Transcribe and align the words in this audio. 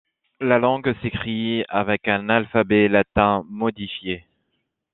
La 0.39 0.57
langue 0.57 0.95
s'écrit 1.03 1.63
avec 1.69 2.07
un 2.07 2.27
alphabet 2.27 2.87
latin 2.87 3.45
modifié. 3.47 4.25